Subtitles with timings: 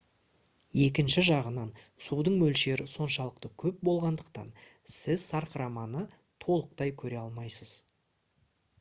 [0.85, 1.69] екінші жағынан
[2.05, 4.51] судың мөлшері соншалықты көп болғандықтан
[4.97, 6.05] сіз сарқыраманы
[6.47, 7.79] толықтай көре алмайсыз